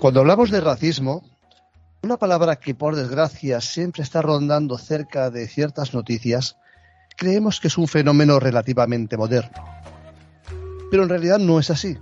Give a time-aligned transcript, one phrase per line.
[0.00, 1.22] Cuando hablamos de racismo,
[2.02, 6.56] una palabra que por desgracia siempre está rondando cerca de ciertas noticias,
[7.18, 9.62] creemos que es un fenómeno relativamente moderno.
[10.90, 11.98] Pero en realidad no es así.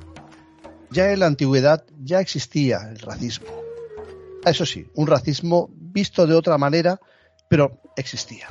[0.93, 3.49] Ya en la antigüedad ya existía el racismo.
[4.45, 7.01] Eso sí, un racismo visto de otra manera,
[7.49, 8.47] pero existía.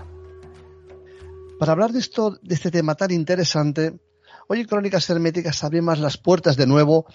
[1.58, 3.98] Para hablar de esto, de este tema tan interesante,
[4.50, 7.06] hoy en Crónicas Herméticas abrimos las puertas de nuevo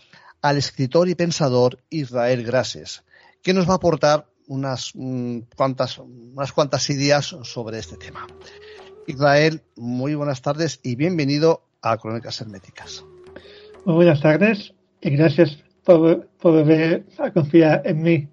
[0.43, 3.05] al escritor y pensador Israel Grases,
[3.43, 8.27] que nos va a aportar unas, mm, cuantas, unas cuantas ideas sobre este tema.
[9.07, 13.05] Israel, muy buenas tardes y bienvenido a Crónicas Herméticas.
[13.85, 18.29] Muy buenas tardes y gracias por, por volver a confiar en mí.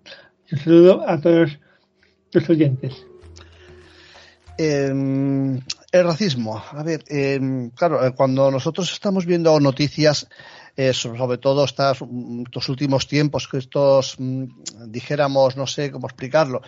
[0.52, 1.60] Un saludo a todos
[2.32, 3.06] los oyentes.
[4.58, 6.62] Eh, el racismo.
[6.72, 7.40] A ver, eh,
[7.76, 10.28] claro, cuando nosotros estamos viendo noticias
[10.94, 12.04] sobre todo estos,
[12.46, 14.46] estos, últimos tiempos, que estos, mm,
[14.88, 16.62] dijéramos, no sé cómo explicarlo,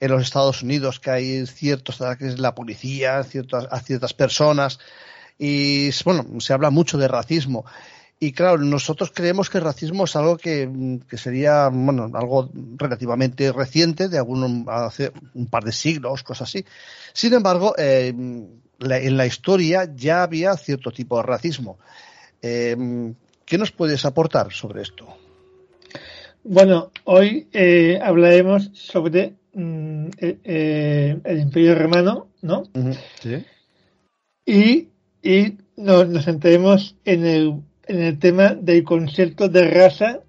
[0.00, 4.78] en los Estados Unidos, que hay ciertos ataques de la policía ciertas, a ciertas personas,
[5.38, 7.64] y bueno, se habla mucho de racismo.
[8.20, 13.52] Y claro, nosotros creemos que el racismo es algo que, que sería, bueno, algo relativamente
[13.52, 16.64] reciente, de algún, hace un par de siglos, cosas así.
[17.12, 21.78] Sin embargo, eh, en la historia ya había cierto tipo de racismo.
[22.42, 22.76] Eh,
[23.48, 25.06] ¿Qué nos puedes aportar sobre esto?
[26.44, 32.64] Bueno, hoy eh, hablaremos sobre mm, eh, eh, el Imperio Romano, ¿no?
[32.74, 32.98] Uh -huh.
[33.20, 33.44] Sí.
[34.44, 34.88] Y,
[35.22, 40.20] y nos, nos centraremos en el, en el tema del concepto de raza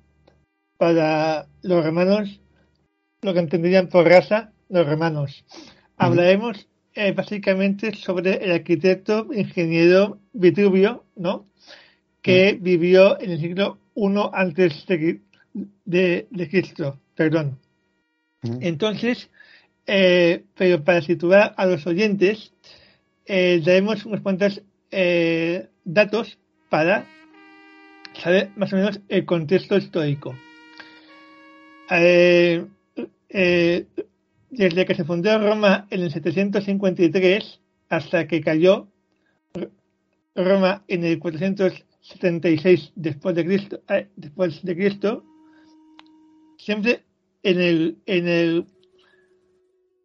[0.78, 2.40] para los romanos,
[3.22, 5.44] lo que entenderían por raza los romanos.
[5.98, 11.50] Hablaremos eh, básicamente sobre el arquitecto ingeniero Vitruvio, ¿no?
[12.22, 12.64] Que mm.
[12.64, 15.22] vivió en el siglo I antes de,
[15.86, 17.60] de, de Cristo, perdón.
[18.42, 18.58] Mm.
[18.62, 19.30] Entonces,
[19.88, 22.54] eh, pero para situar a los oyentes,
[23.26, 26.38] eh, daremos unos cuantos eh, datos
[26.70, 27.06] para
[28.22, 30.36] saber más o menos el contexto histórico.
[31.90, 32.66] Eh,
[33.30, 33.86] eh,
[34.50, 37.60] desde que se fundó Roma en el 753
[37.90, 38.88] hasta que cayó
[40.36, 45.24] Roma en el 400 76 después de Cristo, eh, después de Cristo,
[46.58, 47.04] siempre
[47.44, 48.66] en el, en el,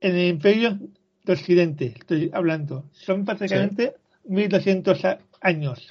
[0.01, 0.79] en el imperio
[1.25, 2.85] de Occidente, estoy hablando.
[2.93, 4.33] Son prácticamente sí.
[4.33, 5.01] 1200
[5.41, 5.89] años.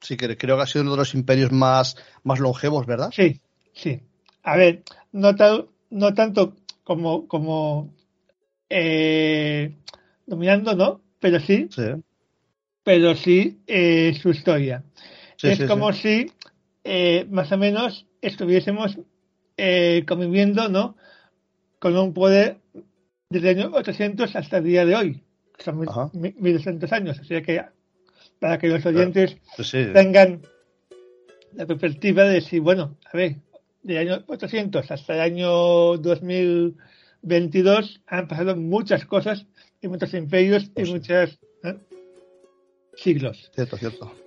[0.00, 3.10] Sí, que creo que ha sido uno de los imperios más, más longevos, ¿verdad?
[3.14, 3.40] Sí,
[3.72, 4.00] sí.
[4.42, 4.82] A ver,
[5.12, 7.94] no, ta no tanto como, como
[8.68, 9.74] eh,
[10.26, 11.00] dominando, ¿no?
[11.20, 11.82] Pero sí, sí.
[12.82, 14.84] pero sí eh, su historia.
[15.36, 16.30] Sí, es sí, como si
[16.84, 18.98] eh, más o menos estuviésemos
[19.56, 20.96] eh, conviviendo ¿no?
[21.78, 22.58] con un poder
[23.30, 25.22] desde el año 800 hasta el día de hoy.
[25.58, 27.18] Son 1200 años.
[27.20, 27.64] O sea que
[28.38, 30.42] para que los oyentes pues tengan
[31.54, 33.36] la perspectiva de si, bueno, a ver,
[33.82, 39.46] del año 800 hasta el año 2022 han pasado muchas cosas
[39.80, 40.94] y muchos imperios Pues y sí.
[40.94, 41.76] muchos ¿eh?
[42.96, 43.50] siglos.
[43.54, 44.23] Cierto, cierto.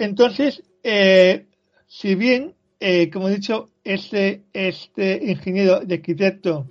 [0.00, 1.44] Entonces, eh,
[1.86, 6.66] si bien, eh, como he dicho, este, este ingeniero de arquitecto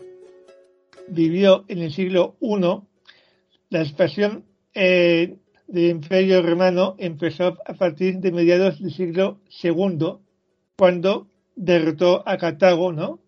[1.10, 2.60] vivió en el siglo I,
[3.70, 5.36] la expansión eh,
[5.68, 10.16] del Imperio Romano empezó a partir de mediados del siglo II,
[10.76, 13.20] cuando derrotó a Cartago, ¿no?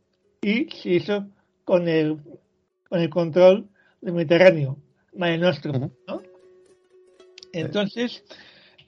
[0.41, 1.27] Y se hizo
[1.63, 2.17] con el,
[2.89, 3.67] con el control
[4.01, 4.77] del Mediterráneo,
[5.13, 5.91] Mare Nostrum.
[6.07, 6.23] ¿no?
[7.53, 8.23] Entonces,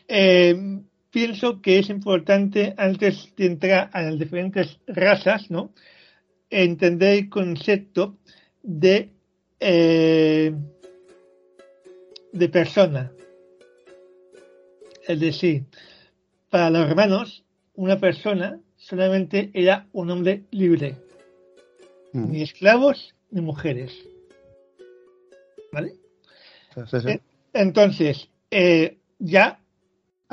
[0.07, 0.81] eh,
[1.13, 5.71] pienso que es importante, antes de entrar a las diferentes razas, ¿no?
[6.49, 8.17] entender el concepto
[8.63, 9.11] de,
[9.59, 10.53] eh,
[12.31, 13.11] de persona.
[15.07, 15.65] Es decir,
[16.49, 17.43] para los romanos,
[17.75, 20.95] una persona solamente era un hombre libre.
[22.13, 22.31] Mm.
[22.31, 23.93] Ni esclavos ni mujeres.
[25.71, 25.93] ¿Vale?
[26.73, 27.19] Sí, sí.
[27.53, 29.62] Entonces, eh, ya,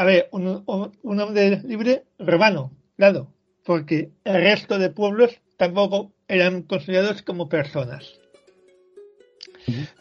[0.01, 0.65] a ver, un,
[1.03, 3.35] hombre libre romano, claro,
[3.67, 8.19] porque el resto de pueblos tampoco eran considerados como personas.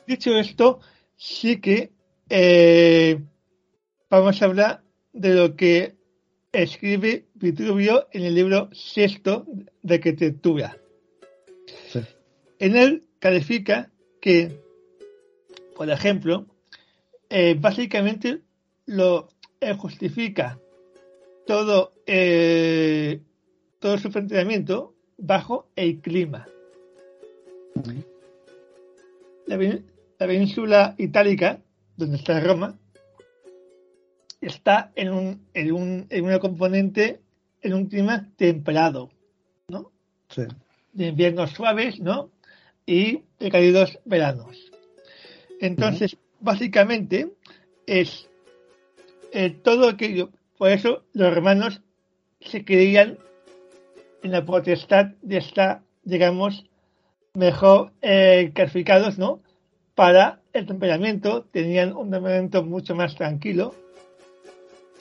[0.07, 0.79] Dicho esto,
[1.17, 1.91] sí que
[2.29, 3.19] eh,
[4.09, 5.97] vamos a hablar de lo que
[6.53, 9.45] escribe Vitruvio en el libro sexto
[9.81, 10.77] de arquitectura.
[11.89, 11.99] Sí.
[12.59, 13.91] En él califica
[14.21, 14.61] que,
[15.75, 16.45] por ejemplo,
[17.29, 18.43] eh, básicamente
[18.85, 19.27] lo
[19.61, 20.59] eh, justifica
[21.45, 23.21] todo, eh,
[23.79, 26.47] todo su planteamiento bajo el clima.
[29.45, 31.61] La, la península itálica,
[31.97, 32.77] donde está Roma,
[34.41, 37.21] está en un, en un, en una componente,
[37.61, 39.09] en un clima templado,
[39.67, 39.91] ¿no?
[40.29, 40.43] Sí.
[40.93, 42.31] de inviernos suaves, ¿no?
[42.85, 44.71] Y de cálidos veranos.
[45.59, 47.33] Entonces, básicamente,
[47.85, 48.28] es
[49.31, 50.31] eh, todo aquello.
[50.57, 51.81] Por eso los romanos
[52.41, 53.17] se creían
[54.23, 56.65] en la potestad de estar, digamos,
[57.33, 59.41] mejor eh, calificados, ¿no?
[59.95, 63.75] Para el temperamento, tenían un temperamento mucho más tranquilo,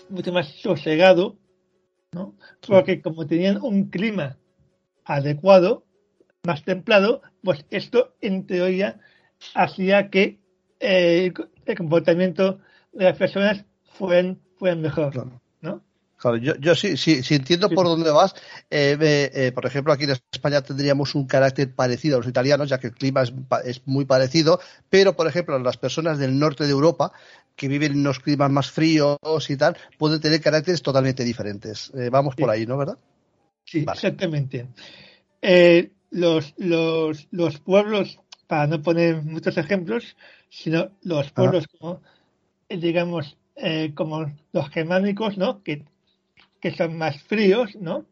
[0.09, 1.37] mucho más sosegado,
[2.13, 2.35] ¿no?
[2.67, 4.37] Porque como tenían un clima
[5.05, 5.85] adecuado,
[6.45, 9.01] más templado, pues esto en teoría
[9.55, 10.39] hacía que
[10.81, 11.33] eh,
[11.67, 12.61] el comportamiento
[12.93, 13.65] de las personas
[13.99, 15.41] fueran, fueran mejor, Claro.
[15.61, 15.83] ¿no?
[16.17, 17.75] Claro, yo, yo sí, sí, sí entiendo Sí.
[17.77, 18.35] por dónde vas.
[18.71, 22.79] Eh, eh, por ejemplo, aquí en España tendríamos un carácter parecido a los italianos, ya
[22.79, 23.33] que el clima es,
[23.65, 24.59] es muy parecido,
[24.91, 27.13] pero, por ejemplo, las personas del norte de Europa,
[27.55, 29.19] que viven en unos climas más fríos
[29.49, 31.93] y tal, pueden tener caracteres totalmente diferentes.
[31.95, 32.77] Eh, vamos por ahí, ¿no?
[32.77, 32.99] ¿Verdad?
[33.65, 33.97] Sí, Vale.
[33.97, 34.67] exactamente.
[36.11, 40.17] Los, los, los pueblos, para no poner muchos ejemplos,
[40.49, 42.01] sino los pueblos como,
[42.69, 45.63] digamos, eh, como los germánicos, ¿no?
[45.63, 45.85] Que,
[46.61, 48.05] que son más fríos, ¿no?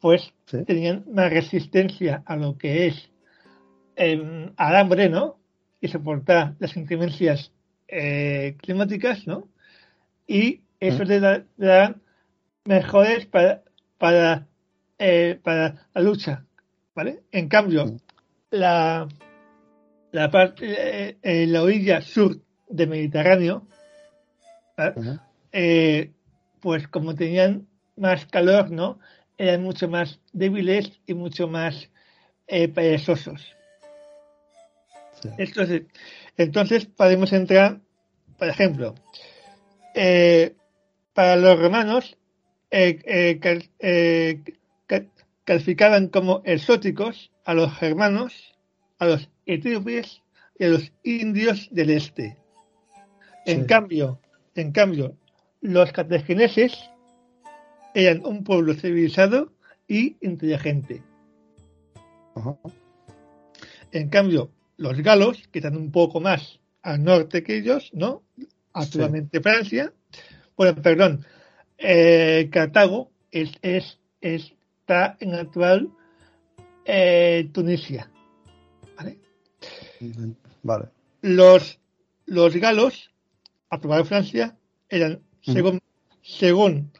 [0.00, 0.64] Pues Sí.
[0.64, 3.10] tenían más resistencia a lo que es
[3.96, 5.38] eh, al hambre, ¿no?
[5.80, 7.52] Y soportar las inclemencias
[7.88, 9.48] eh, climáticas, ¿no?
[10.26, 11.08] Y eso Mm.
[11.08, 11.94] le da, le da
[12.64, 13.62] mejores para,
[13.98, 14.46] para,
[14.98, 16.44] eh, para la lucha,
[16.94, 17.20] ¿vale?
[17.32, 17.96] En cambio, Mm.
[18.50, 19.08] la,
[20.12, 22.38] la parte, la orilla sur
[22.68, 23.66] del Mediterráneo,
[24.78, 24.92] ¿vale?
[24.96, 25.18] Ujú.
[25.52, 26.10] eh,
[26.60, 27.66] pues como tenían
[27.96, 28.98] más calor, ¿no?
[29.36, 31.90] Eran mucho más débiles y mucho más
[32.46, 33.54] eh, perezosos.
[35.22, 35.28] Sí.
[35.38, 35.82] Entonces,
[36.36, 37.80] entonces podemos entrar,
[38.38, 38.94] por ejemplo,
[39.94, 40.54] eh,
[41.14, 42.16] para los romanos
[42.70, 44.42] eh, eh, cal- eh,
[44.86, 45.06] ca-
[45.44, 48.54] calificaban como exóticos a los germanos,
[48.98, 50.22] a los etíopes
[50.58, 52.36] y a los indios del este.
[53.46, 53.66] En Sí.
[53.66, 54.20] cambio,
[54.60, 55.16] en cambio,
[55.60, 56.72] los cartagineses
[57.94, 59.52] eran un pueblo civilizado
[59.86, 61.02] y inteligente.
[62.34, 62.56] Ajá.
[63.92, 68.22] En cambio, los galos, que están un poco más al norte que ellos, ¿no?
[68.72, 69.92] Actualmente Francia,
[70.56, 71.24] bueno, perdón,
[71.78, 75.90] eh, Cartago es, es, está en actual
[76.84, 78.10] eh, Tunisia.
[78.96, 79.18] ¿vale?
[80.62, 80.88] Vale.
[81.22, 81.80] Los,
[82.26, 83.10] los galos,
[83.70, 84.57] actual Francia,
[84.90, 85.80] eran, según,
[86.22, 86.92] según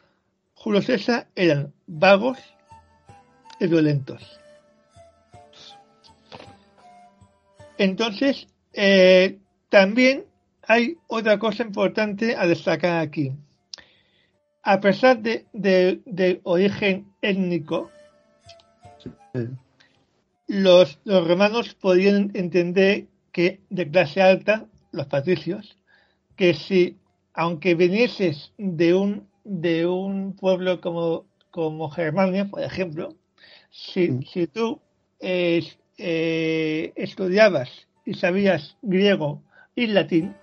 [0.53, 2.37] Julio César, eran vagos
[3.59, 4.39] y violentos.
[7.77, 10.25] Entonces, eh, también
[10.67, 13.31] hay otra cosa importante a destacar aquí.
[14.63, 17.89] A pesar de, de- de origen étnico,
[19.33, 19.47] Sí.
[20.47, 25.77] los, los romanos podían entender que de clase alta, los patricios,
[26.35, 26.97] que si,
[27.33, 33.15] aunque vinieses de un, de un pueblo como, como Germania, por ejemplo,
[33.71, 34.23] si, Mm.
[34.23, 34.79] si tú
[35.19, 35.63] eh,
[35.97, 37.69] eh, estudiabas
[38.05, 39.43] y sabías griego
[39.75, 40.35] y latín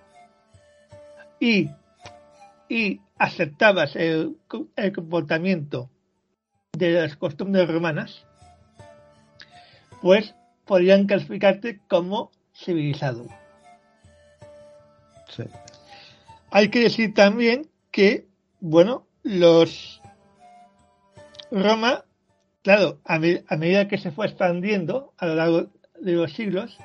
[1.39, 1.69] y,
[2.69, 4.37] y aceptabas el,
[4.75, 5.89] el comportamiento
[6.73, 8.23] de las costumbres romanas,
[10.01, 13.25] pues podrían clasificarte como civilizado.
[15.29, 15.43] Sí.
[16.49, 18.25] Hay que decir también que,
[18.59, 20.01] bueno, los
[21.51, 22.05] Roma,
[22.61, 25.67] claro, a, medida que se fue expandiendo a lo largo
[25.99, 26.77] de los siglos,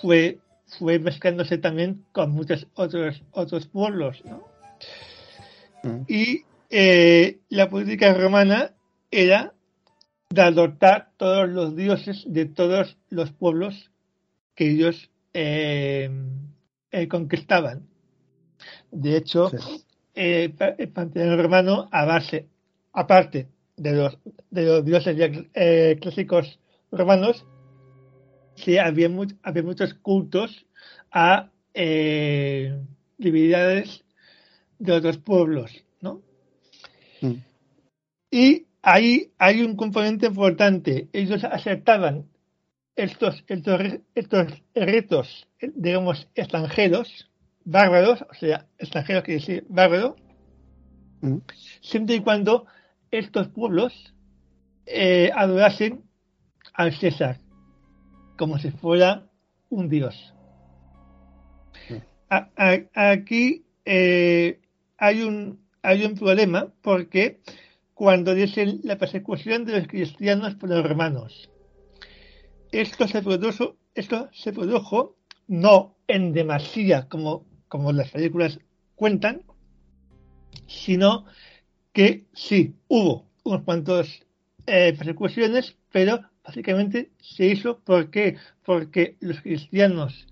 [0.00, 0.38] fue,
[0.78, 4.44] fue mezclándose también con muchos otros, otros pueblos, ¿no?
[5.82, 6.04] Mm.
[6.08, 8.72] Y eh, la política romana
[9.10, 9.52] era
[10.30, 13.90] de adoptar todos los dioses de todos los pueblos
[14.54, 16.10] que ellos eh,
[16.90, 17.91] eh, conquistaban.
[18.92, 19.50] De hecho,
[20.14, 20.52] el
[20.92, 22.46] panteón romano, a base,
[22.92, 24.18] aparte de los,
[24.50, 25.16] de los dioses
[26.00, 27.44] clásicos romanos,
[28.54, 29.10] sí había,
[29.42, 30.66] había muchos cultos
[31.10, 31.50] a
[33.18, 34.04] divinidades
[34.78, 36.20] de otros pueblos, ¿no?
[37.22, 37.36] Mm.
[38.30, 41.08] Y ahí hay un componente importante.
[41.12, 42.26] Ellos aceptaban
[42.96, 43.80] estos, estos,
[44.14, 47.30] estos ritos, digamos, extranjeros,
[47.64, 50.16] bárbaros, o sea, extranjeros quiere decir bárbaro,
[51.20, 51.38] mm.
[51.80, 52.66] siempre y cuando
[53.10, 54.14] estos pueblos
[54.86, 56.02] eh, adorasen
[56.74, 57.38] al César,
[58.36, 59.26] como si fuera
[59.68, 60.34] un dios.
[61.88, 61.96] Mm.
[62.94, 64.60] aquí eh,
[64.98, 67.40] hay un, hay un problema porque
[67.94, 71.50] cuando dicen la persecución de los cristianos por los romanos,
[72.72, 75.16] esto se produjo, esto se produjo
[75.46, 78.60] no en demasía como, como las películas
[78.96, 79.44] cuentan,
[80.66, 81.24] sino
[81.94, 84.26] que sí, hubo unos cuantos
[84.66, 90.26] eh, persecuciones, pero básicamente se hizo porque, porque los cristianos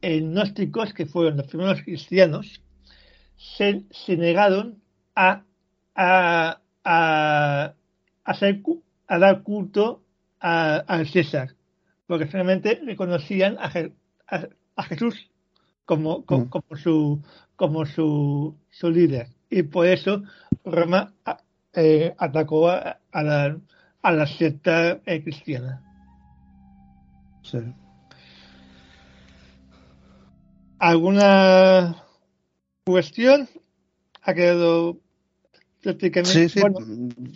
[0.00, 2.62] gnósticos, que fueron los primeros cristianos,
[3.36, 3.82] se,
[4.16, 4.80] negaron
[5.16, 5.42] a,
[5.96, 7.74] a, a,
[9.08, 10.04] dar culto
[10.38, 11.56] al César,
[12.06, 15.33] porque solamente reconocían a, Jesús
[15.84, 16.48] como, mm.
[16.48, 17.22] como, su,
[17.56, 19.28] como su, su líder.
[19.50, 20.22] Y por eso
[20.64, 21.12] Roma
[21.72, 23.58] eh, atacó a, la,
[24.02, 25.82] a la secta eh, cristiana.
[30.78, 31.96] ¿Alguna
[32.84, 33.48] cuestión
[34.22, 34.98] ha quedado
[35.82, 36.48] prácticamente.
[36.48, 36.60] Sí,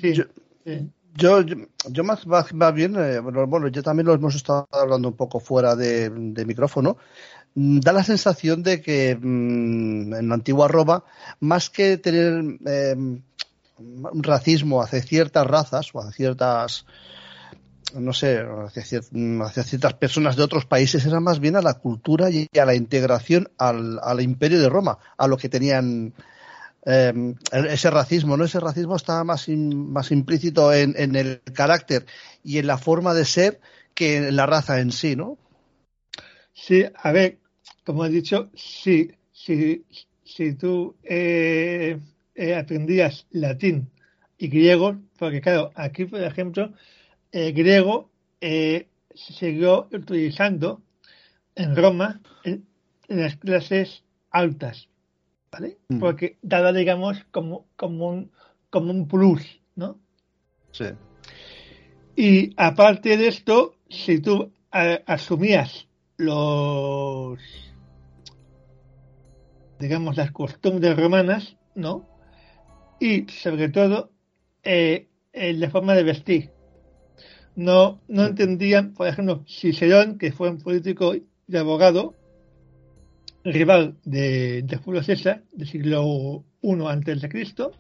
[0.05, 0.91] sí.
[1.15, 5.41] Yo, yo, más, más, bien, eh, bueno, yo también lo hemos estado hablando un poco
[5.41, 6.11] fuera de,
[6.47, 6.97] micrófono.
[7.59, 11.03] Mm, da la sensación de que mm, en la antigua Roma,
[11.41, 12.35] más que tener
[12.67, 13.23] em,
[13.79, 16.87] un racismo hacia ciertas razas o hacia ciertas
[17.95, 19.03] no sé, hacia,
[19.65, 23.51] ciertas personas de otros países, era más bien a la cultura y a la integración
[23.59, 26.13] al, imperio de Roma, a lo que tenían
[26.85, 28.45] eh, ese racismo, ¿no?
[28.45, 32.05] Ese racismo estaba más, más implícito en, en, el carácter
[32.45, 33.61] y en la forma de ser
[33.95, 35.39] que en la raza en sí, ¿no?
[36.53, 37.39] Sí, a ver,
[37.89, 39.83] como he dicho, sí, si,
[40.23, 41.99] si tú eh,
[42.35, 43.89] eh, aprendías latín
[44.37, 46.75] y griego, porque claro, aquí por ejemplo,
[47.33, 48.11] el griego
[48.43, 50.83] eh, se siguió utilizando
[51.55, 52.67] en Roma en,
[53.09, 54.91] las clases altas,
[55.51, 55.79] ¿vale?
[55.89, 55.99] Mm.
[55.99, 58.31] Porque daba, digamos, como, como, un,
[58.69, 59.99] como un plus, ¿no?
[60.73, 60.89] Sí.
[62.17, 67.39] Y aparte de esto, si tú asumías los,
[69.79, 72.09] digamos, las costumbres romanas, ¿no?
[73.01, 74.11] Y sobre todo,
[74.63, 76.51] eh, la forma de vestir
[77.59, 82.15] no, no entendían, por ejemplo, Cicerón, que fue un político y abogado,
[83.45, 87.73] rival de, Julio César, del siglo I antes de Cristo,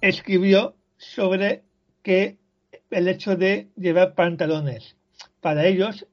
[0.00, 1.62] escribió sobre
[2.02, 2.38] que
[2.90, 4.96] el hecho de llevar pantalones.
[5.40, 6.06] Para ellos,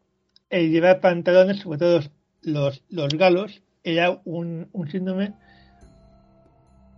[0.52, 2.02] el llevar pantalones, sobre todo
[2.44, 5.34] los, los galos, era un, un síndrome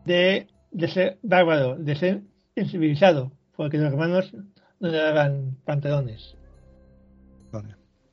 [0.05, 2.21] de, de ser bárbaro, de ser
[2.55, 4.33] incivilizado, porque los hermanos
[4.79, 6.35] no le daban pantalones.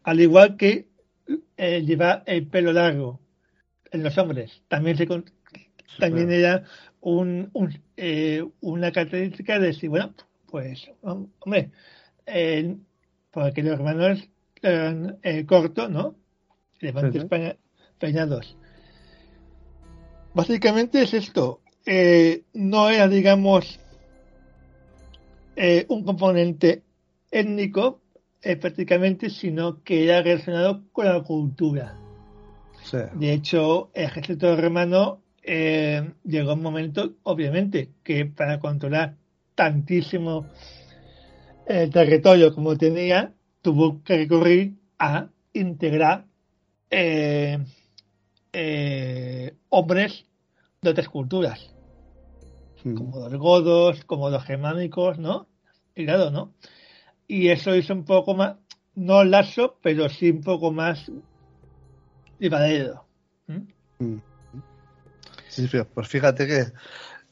[0.02, 0.88] Al igual que
[1.56, 3.20] eh, llevar el pelo largo
[3.90, 5.06] en los hombres, también se
[5.98, 6.64] también era
[7.00, 7.50] un,
[7.96, 10.14] eh, una característica de decir, bueno,
[10.50, 11.70] pues, hombre,
[12.26, 12.76] eh,
[13.30, 14.28] porque los hermanos
[14.60, 16.14] eran eh, cortos, ¿no?
[16.80, 17.26] Levantes
[17.98, 18.56] peinados.
[20.36, 21.60] Básicamente es esto.
[22.52, 23.80] no era, digamos,
[25.56, 26.82] eh, un componente
[27.30, 28.02] étnico
[28.42, 31.96] eh, prácticamente, sino que era relacionado con la cultura.
[33.14, 39.16] De hecho, el ejército romano eh, llegó un momento, obviamente, que para controlar
[39.54, 40.46] tantísimo
[41.66, 46.26] el territorio como tenía, tuvo que recurrir a integrar
[49.68, 50.24] hombres
[50.82, 51.72] de otras culturas,
[52.84, 52.94] Mm.
[52.94, 55.48] como los godos, como los germánicos, ¿no?
[55.94, 56.52] Y claro, ¿no?
[57.26, 58.56] Y eso hizo un poco más,
[58.94, 61.10] no lazo, pero sí un poco más
[62.38, 63.04] llevadero.
[63.46, 64.16] ¿Mm?
[65.48, 66.64] Sí, pues fíjate que,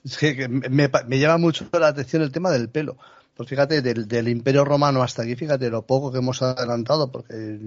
[0.04, 2.96] es que- me, me llama mucho la atención el tema del pelo.
[3.36, 7.58] Pues fíjate, del, del Imperio Romano hasta aquí, fíjate lo poco que hemos adelantado, porque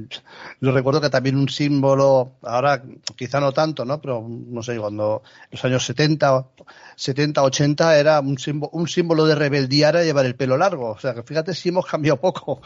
[0.61, 2.81] yo recuerdo que también un símbolo, ahora
[3.17, 3.99] quizá no tanto, ¿no?
[3.99, 6.47] Pero no sé, cuando los años 70,
[6.95, 10.91] 70 80 era un símbolo, un símbolo de rebeldía era llevar el pelo largo.
[10.91, 12.61] O sea, que fíjate si hemos cambiado poco.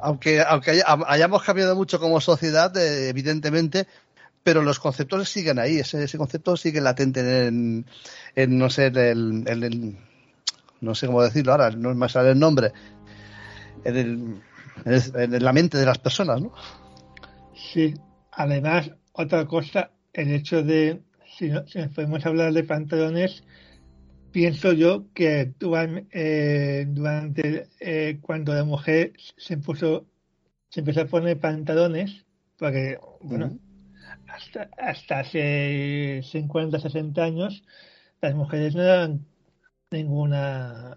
[0.00, 3.88] Aunque, aunque haya- hayamos cambiado mucho como sociedad, eh, evidentemente,
[4.44, 7.86] pero los conceptos siguen ahí, ese, concepto sigue latente en,
[8.36, 9.98] en, no sé, en el-
[10.80, 12.72] no sé cómo decirlo ahora, no me sale el nombre,
[13.84, 14.42] en, el-
[14.84, 16.52] en, el- en la mente de las personas, ¿no?
[17.54, 17.94] Sí,
[18.32, 21.00] además, otra cosa, el hecho de,
[21.36, 23.42] si, no- si nos podemos hablar de pantalones,
[24.32, 25.52] pienso yo que
[26.12, 30.06] eh, durante eh, cuando la mujer se puso,
[30.68, 32.24] se empezó a poner pantalones,
[32.58, 33.58] porque, bueno,
[34.28, 37.62] hasta, hasta hace 50, 60 años,
[38.20, 39.26] las mujeres no eran
[39.90, 40.96] ninguna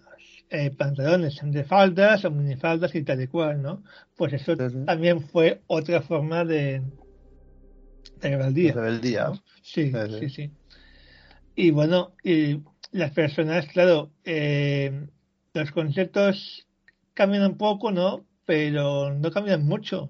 [0.49, 3.83] eh, pantalones, de faldas o minifaldas y tal y cual, ¿no?
[4.17, 6.81] Pues eso también fue otra forma de,
[8.21, 8.73] de rebeldía.
[8.73, 9.23] Rebeldía.
[9.29, 9.35] ¿no?
[9.61, 10.19] Sí, Sí, sí.
[10.19, 10.51] sí, sí.
[11.55, 12.59] Y bueno, y
[12.91, 15.07] las personas, claro, eh,
[15.53, 16.67] los conceptos
[17.13, 18.25] cambian un poco, ¿no?
[18.45, 20.09] Pero no cambian mucho,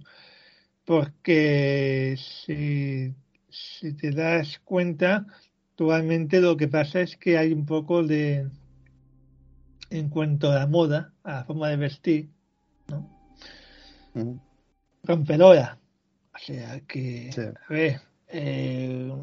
[0.85, 3.13] porque si,
[3.49, 5.25] si te das cuenta,
[5.71, 8.47] actualmente lo que pasa es que hay un poco de,
[9.91, 12.29] en cuanto a la moda, a la forma de vestir,
[12.87, 13.07] ¿no?
[14.15, 14.39] Ujú.
[15.03, 15.77] rompedora.
[16.33, 17.41] O sea que, Sí.
[17.41, 19.13] a ver, eh,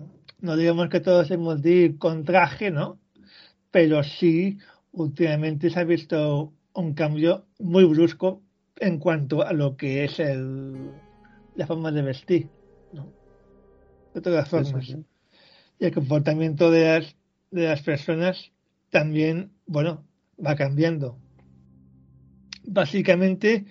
[0.40, 2.98] no digamos que todos hemos de ir con traje, ¿no?
[3.70, 4.58] Pero sí,
[4.92, 8.42] últimamente se ha visto un cambio muy brusco
[8.76, 10.90] en cuanto a lo que es el,
[11.56, 12.48] la forma de vestir,
[12.92, 13.06] ¿no?
[14.14, 14.84] De todas formas.
[14.84, 15.04] sí, sí.
[15.80, 17.16] Y el comportamiento de las,
[17.50, 18.52] de las personas
[18.90, 20.04] también, bueno,
[20.44, 21.18] va cambiando.
[22.64, 23.66] Básicamente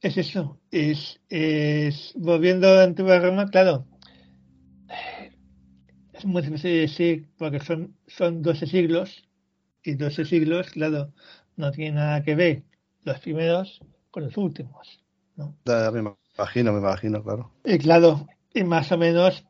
[0.00, 3.86] es eso, es, es volviendo a la antigua Roma, claro,
[6.12, 9.24] es muy difícil de decir porque son, son 12 siglos
[9.82, 11.12] y 12 siglos, claro,
[11.56, 12.62] no tiene nada que ver
[13.04, 15.02] los primeros con los últimos.
[15.36, 15.56] ¿no?
[15.64, 17.52] Ya, me imagino, me imagino, claro.
[17.64, 19.44] Y claro, y más o menos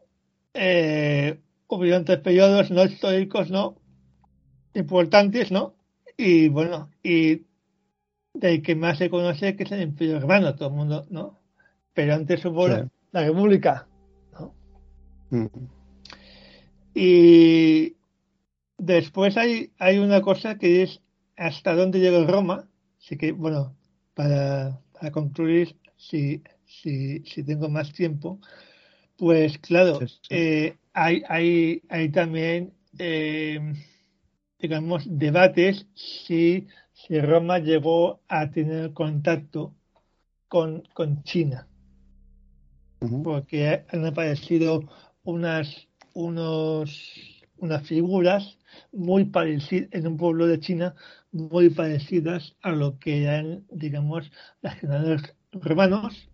[0.55, 3.77] eh, hubieron tres periodos no históricos, ¿no?
[4.75, 5.75] Importantes, ¿no?
[6.23, 7.47] Y bueno, y
[8.35, 11.39] del que más se conoce que es el Imperio Romano, todo el mundo, ¿no?
[11.95, 12.73] Pero antes hubo Sí.
[12.75, 13.89] la, la República,
[14.33, 14.55] ¿no?
[15.31, 15.69] Ujú.
[16.95, 17.97] Y
[18.77, 21.01] después hay, hay una cosa que es
[21.39, 22.69] hasta dónde llegó Roma.
[22.99, 23.75] Así que, bueno,
[24.13, 28.39] para, para concluir, si, si, si tengo más tiempo,
[29.17, 30.19] pues claro, Sí, sí.
[30.29, 33.73] eh, hay, hay, hay también, eh,
[34.61, 39.75] digamos, debates si, si Roma llegó a tener contacto
[40.49, 41.67] con, con China.
[43.25, 44.83] Porque han aparecido
[45.25, 46.91] unas unos
[47.59, 48.59] unas figuras
[48.93, 50.95] muy parecidas en un pueblo de China
[51.33, 56.29] muy parecidas a lo que eran digamos las generales romanos.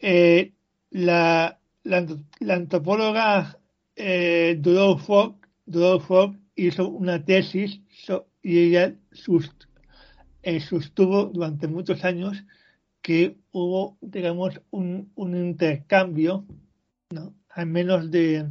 [0.00, 0.52] Eh,
[0.90, 2.06] la, la,
[2.40, 3.58] la antropóloga
[3.94, 4.60] eh,
[4.98, 5.36] Fogg,
[6.06, 7.80] Fogg hizo una tesis
[8.42, 8.94] y ella
[10.42, 12.44] eh, sostuvo durante muchos años
[13.02, 16.44] que hubo, digamos, un, un intercambio,
[17.10, 17.34] ¿no?
[17.50, 18.48] Al menos de,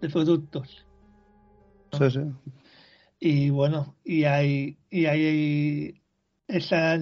[0.00, 0.86] de productos.
[1.92, 2.20] Sí, sí.
[3.18, 6.00] Y bueno, y hay, y hay
[6.46, 6.98] esa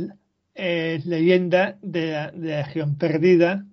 [0.55, 3.66] eh, leyenda de la, de la región perdida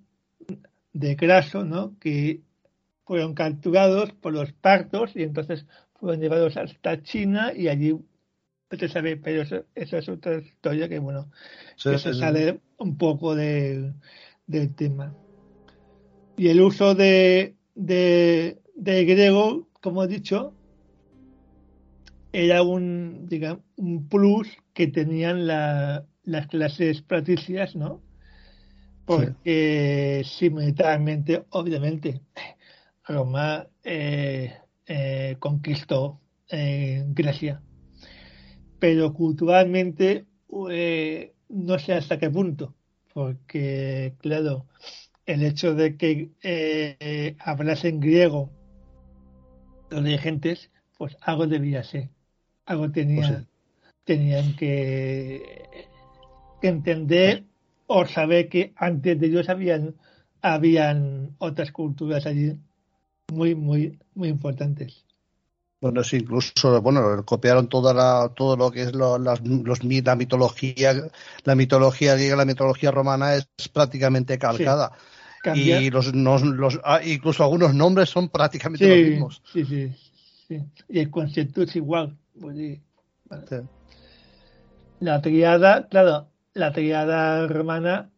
[0.92, 1.98] de Craso, ¿no?
[1.98, 2.42] Que
[3.06, 5.66] fueron capturados por los partos y entonces
[6.04, 10.88] fueron llevados hasta China y allí no se sabe, pero eso, eso es otra historia
[10.88, 11.30] que, bueno,
[11.76, 12.18] Sí, que sí, se sí.
[12.20, 13.94] sale un poco del,
[14.46, 15.16] del tema.
[16.36, 20.54] Y el uso de, de, de griego, como he dicho,
[22.32, 28.02] era un, digamos, un plus que tenían la- las clases patricias, ¿no?
[29.04, 32.20] Porque simultáneamente, obviamente,
[33.04, 34.54] Roma eh,
[34.86, 36.20] eh, conquistó
[36.50, 37.62] eh, Grecia,
[38.78, 40.26] pero culturalmente
[40.70, 42.74] eh, no sé hasta qué punto,
[43.12, 44.66] porque, claro,
[45.26, 48.50] el hecho de que eh, hablasen griego
[49.90, 52.10] los dirigentes, pues algo debía ser.
[52.66, 53.46] Algo tenía,
[54.04, 55.42] tenían que,
[56.60, 57.44] que entender
[57.86, 59.94] o saber que antes de ellos habían,
[60.40, 62.56] habían otras culturas allí
[63.32, 65.04] muy, muy, muy importantes.
[65.80, 70.16] Bueno, sí, incluso, bueno, copiaron toda la, todo lo que es lo, las, los, la
[70.16, 70.94] mitología,
[71.44, 74.92] la mitología griega, la mitología romana es prácticamente calcada.
[75.54, 79.42] Y los, los, ah, incluso algunos nombres son prácticamente los mismos.
[79.52, 79.92] Sí, sí,
[80.48, 80.62] sí.
[80.88, 82.16] Y el concepto es igual.
[82.40, 82.80] Pues,
[85.00, 88.10] La triada, claro, la triada romana,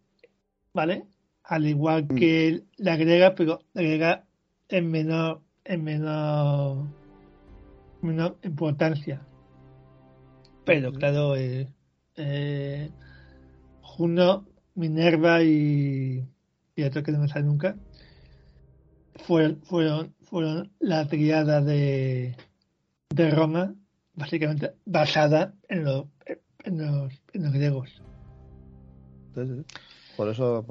[0.73, 1.07] ¿vale?
[1.43, 2.15] Al igual mm.
[2.15, 4.26] que la griega, pero la griega
[4.69, 6.87] en menor, en menor
[8.03, 9.21] menor importancia.
[10.65, 11.69] Pero claro, eh,
[12.17, 12.91] eh,
[13.83, 16.25] Juno, Minerva y,
[16.75, 17.77] y otro que no me sale nunca,
[19.27, 22.37] fueron, fueron, fueron la triada de,
[23.11, 23.75] de Roma,
[24.15, 26.09] básicamente basada en, lo,
[26.65, 28.03] en, los, en los griegos.
[30.17, 30.65] Por eso.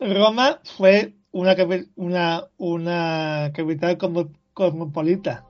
[0.00, 1.56] Roma fue una,
[1.96, 3.98] una, una capital
[4.52, 5.46] cosmopolita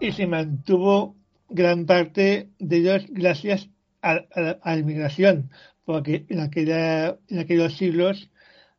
[0.00, 1.16] y se mantuvo
[1.48, 3.68] gran parte de ellos gracias
[4.02, 4.24] a,
[4.64, 5.50] la inmigración,
[5.84, 8.30] porque en, aquella, en aquellos siglos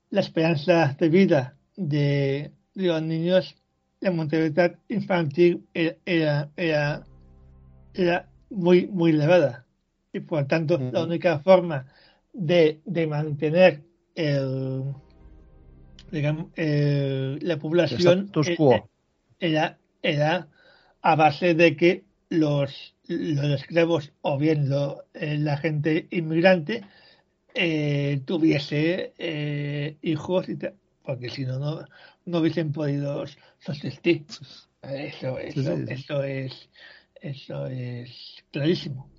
[0.10, 3.56] la esperanza de vida de, los niños,
[4.02, 7.06] la mortalidad infantil era, era,
[7.94, 9.66] era, muy, muy elevada.
[10.12, 11.88] Y por tanto, la única forma
[12.34, 13.84] de, de mantener
[14.16, 14.84] el,
[16.14, 18.32] digamos, la población
[19.40, 20.48] era, era
[21.02, 24.70] a base de que los, los esclavos o bien
[25.14, 26.84] eh, la gente inmigrante
[27.54, 30.58] eh, tuviese eh, hijos y
[31.04, 31.86] porque si no,
[32.26, 33.26] no hubiesen podido
[33.60, 34.26] subsistir.
[34.82, 36.70] Eso, eso, eso es
[37.22, 39.13] eso es clarísimo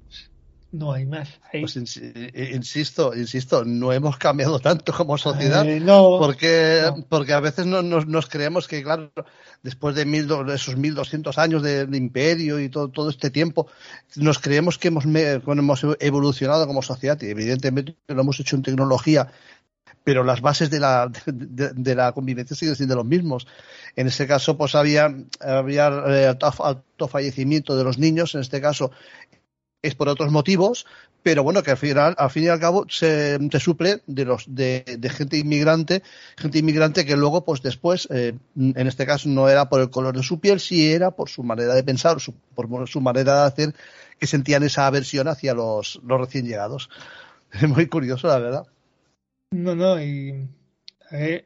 [0.75, 1.29] no hay más.
[1.53, 7.67] Pues eh, insisto, insisto, no hemos cambiado tanto como sociedad, eh, porque, porque a veces
[7.67, 9.13] no, nos, creemos que, claro,
[9.63, 13.69] después de mil, esos 1200 años de, imperio y todo, todo este tiempo,
[14.17, 19.29] nos creemos que hemos, hemos evolucionado como sociedad y evidentemente lo hemos hecho en tecnología,
[20.03, 23.47] pero las bases de la, de, la convivencia siguen siendo los mismos.
[23.97, 28.91] En ese caso, pues había, había eh, alto fallecimiento de los niños, en este caso
[29.85, 30.87] es por otros motivos,
[31.23, 34.99] pero bueno, que al final, al fin y al cabo, se, suple de los de,
[35.11, 36.03] gente inmigrante,
[36.37, 40.17] gente inmigrante que luego, pues después, eh, en este caso no era por el color
[40.17, 42.17] de su piel, sí era por su manera de pensar,
[42.55, 43.75] por su manera de hacer,
[44.19, 46.89] que sentían esa aversión hacia los, los recién llegados.
[47.53, 48.67] Es muy curioso, la verdad.
[49.53, 50.49] No, no, y
[51.13, 51.45] eh,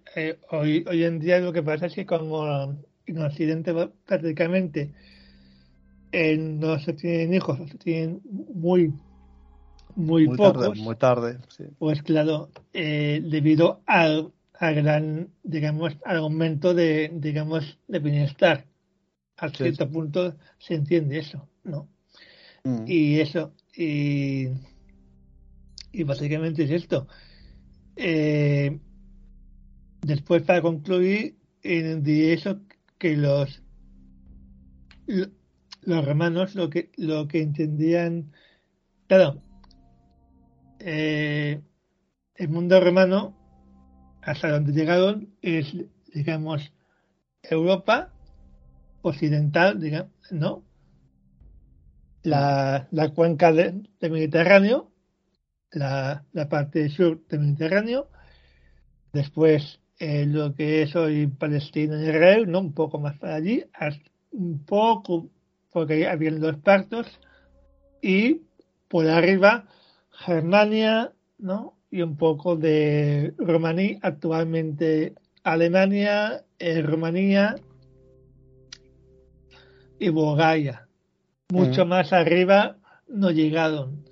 [0.51, 2.75] hoy, hoy en día lo que pasa es que como
[3.05, 3.75] en Occidente
[4.07, 4.95] prácticamente
[6.13, 8.93] no se tienen hijos, se tienen muy,
[9.95, 10.79] muy, pocos.
[10.79, 11.39] muy tarde,
[11.79, 18.67] Pues claro, eh, debido al, gran, digamos, al aumento de, digamos, de bienestar.
[19.37, 21.89] A cierto punto se entiende eso, ¿no?
[22.65, 22.85] Mm.
[22.87, 24.49] Y eso, y,
[25.93, 27.07] y básicamente es esto.
[27.95, 28.81] Eh,
[30.01, 32.61] después, para concluir, de eso
[32.99, 33.63] que los
[35.83, 38.33] los romanos lo que, lo que entendían,
[39.07, 39.43] claro,
[40.81, 41.61] eh,
[42.35, 43.37] el mundo romano,
[44.23, 45.75] hasta donde llegaron, es,
[46.13, 46.73] digamos,
[47.43, 48.13] Europa
[49.03, 50.65] occidental, digamos, ¿no?
[52.23, 54.93] La, la cuenca del Mediterráneo,
[55.71, 58.11] la, la, parte sur del Mediterráneo,
[59.13, 62.61] después eh, lo que es hoy Palestina y Israel, ¿no?
[62.61, 63.65] Un poco más para allí,
[64.33, 65.31] un poco
[65.73, 67.07] porque había los partos,
[68.03, 68.43] y
[68.89, 69.65] por arriba
[70.11, 71.75] Germania, ¿no?
[71.91, 77.57] Y un poco de Rumanía, actualmente Alemania, eh, Rumanía
[79.99, 80.87] y Bulgaria.
[81.51, 81.89] Mucho mm.
[81.89, 82.77] más arriba
[83.09, 84.05] no llegaron.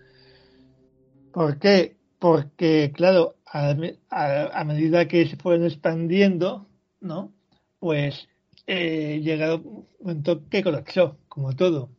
[1.33, 1.97] ¿Por qué?
[2.19, 6.66] Porque, claro, a, medida que se fueron expandiendo,
[7.01, 7.33] ¿no?
[7.79, 8.29] Pues
[8.66, 11.90] eh, llegado un momento que colapsó como todo.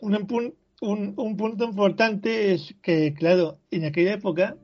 [0.00, 4.56] Un, un, punto importante es que, claro, en aquella época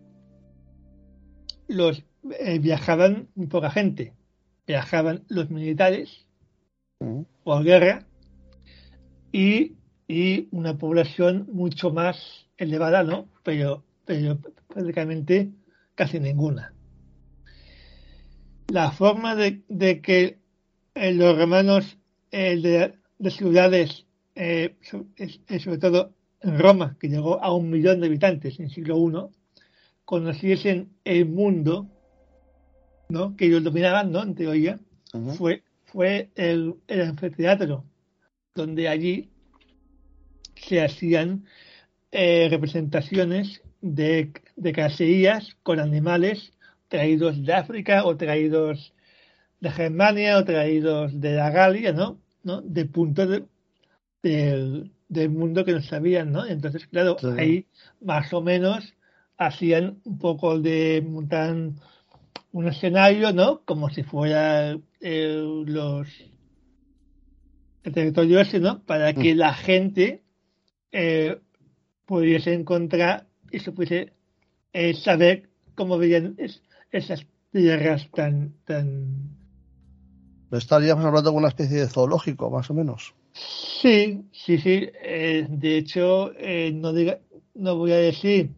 [1.68, 2.02] los
[2.40, 4.14] eh, viajaban muy poca gente.
[4.66, 6.26] Viajaban los militares
[7.00, 7.22] mm.
[7.44, 8.06] por guerra
[9.32, 9.76] y,
[10.08, 13.28] y, una población mucho más elevada, ¿no?
[13.44, 15.50] Pero, pero prácticamente
[15.94, 16.72] casi ninguna.
[18.68, 20.38] La forma de, de que
[20.94, 21.96] eh, los romanos
[22.30, 22.94] de,
[23.30, 28.98] ciudades, sobre todo en Roma, que llegó a un millón de habitantes en el siglo
[28.98, 29.34] I,
[30.04, 31.88] conociesen el mundo
[33.08, 33.36] ¿no?
[33.36, 34.22] que ellos dominaban, ¿no?
[34.22, 34.78] en teoría,
[35.36, 37.84] fue, fue el, el anfiteatro,
[38.54, 39.30] donde allí
[40.56, 41.46] se hacían
[42.12, 46.52] eh, representaciones de, de cacerías con animales
[46.88, 48.94] traídos de África o traídos
[49.60, 52.20] de Germania o traídos de la Galia, ¿no?
[52.42, 52.60] ¿no?
[52.62, 53.28] De puntos
[54.22, 56.46] de, del mundo que no sabían, ¿no?
[56.46, 57.66] Entonces, claro, ahí
[58.00, 58.94] más o menos
[59.36, 61.54] hacían un poco de montar
[62.52, 63.62] un escenario, ¿no?
[63.64, 66.08] Como si fuera eh, los
[67.84, 68.82] el territorio ese, ¿no?
[68.84, 69.38] Para que mm.
[69.38, 70.22] la gente
[70.92, 71.38] eh,
[72.04, 74.12] pudiese encontrar y se pudiese
[74.72, 76.36] eh, saber cómo veían
[76.90, 79.36] esas tierras tan, tan...
[80.50, 83.14] Estaríamos hablando de una especie de zoológico, más o menos.
[83.32, 84.88] Sí, sí, sí.
[85.02, 87.18] Eh, de hecho, eh, no, diga,
[87.54, 88.50] no voy a decir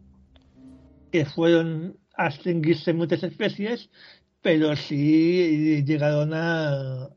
[1.11, 3.89] que fueron a extinguirse muchas especies,
[4.41, 7.09] pero sí llegaron a,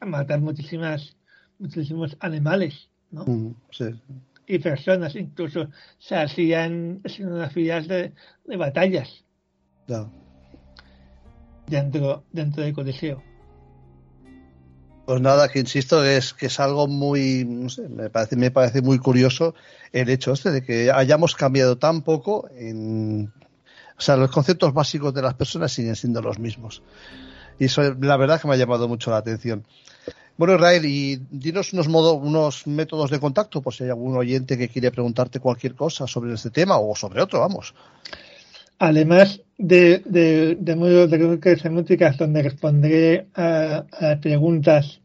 [0.00, 1.16] a matar muchísimas,
[1.58, 3.24] muchísimos animales, ¿no?
[3.26, 3.86] Mm, sí
[4.46, 8.12] y personas, incluso se hacían escenografías de,
[8.44, 9.24] de batallas
[11.66, 13.22] dentro, dentro del Coliseo.
[15.06, 18.82] Pues nada, que insisto es que es algo muy, no sé, me parece, me parece
[18.82, 19.54] muy curioso
[19.92, 23.32] el hecho este de que hayamos cambiado tan poco en,
[23.96, 26.82] o sea, los conceptos básicos de las personas siguen siendo los mismos.
[27.58, 29.64] Y eso, la verdad que me ha llamado mucho la atención.
[30.36, 34.68] Bueno, Israel, y dinos unos, unos métodos de contacto, por si hay algún oyente que
[34.68, 37.74] quiere preguntarte cualquier cosa sobre este tema o sobre otro, vamos.
[38.78, 43.84] Además de, de, de módulos de semánticas donde responderé a,
[44.20, 45.00] preguntas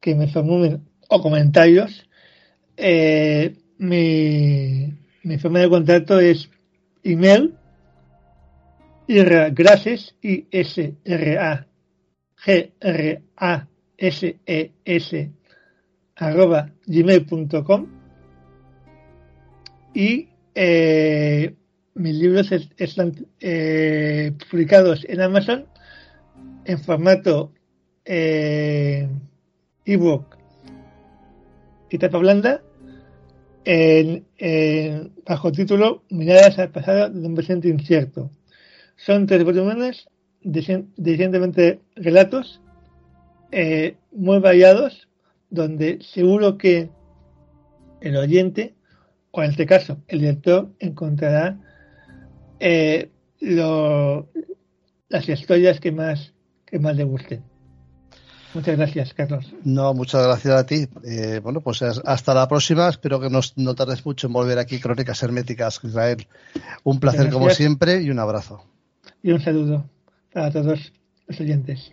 [0.00, 2.08] que me formulen o comentarios,
[2.76, 6.48] eh, mi, mi forma de contacto es
[7.02, 7.54] email
[9.52, 11.66] gracias i s r a
[12.44, 13.66] g r a
[13.98, 15.30] ses
[16.16, 17.86] arroba gmail.com
[19.94, 21.54] y eh,
[21.94, 25.66] mis libros están eh, publicados en Amazon
[26.64, 27.52] en formato
[28.04, 29.08] eh,
[29.84, 30.36] ebook
[31.90, 32.62] y tapa blanda
[33.64, 34.24] en,
[35.26, 38.30] bajo título Miradas al pasado de un presente incierto.
[38.96, 40.08] Son tres volúmenes
[40.42, 42.60] de relatos
[43.50, 45.08] eh, muy variados,
[45.50, 46.88] donde seguro que
[48.00, 48.74] el oyente,
[49.30, 51.58] o en este caso el lector, encontrará
[52.62, 53.10] eh,
[55.08, 56.32] las historias que más,
[56.64, 57.42] que más le gusten.
[58.54, 59.52] Muchas gracias, Carlos.
[59.64, 60.86] No, muchas gracias a ti.
[61.04, 62.88] Eh, bueno, pues hasta la próxima.
[62.88, 66.26] Espero que nos, no tardes mucho en volver aquí, Crónicas Herméticas, Israel.
[66.84, 68.64] Un placer como siempre y un abrazo.
[69.22, 69.84] Y un saludo
[70.34, 70.92] a todos
[71.26, 71.92] los oyentes.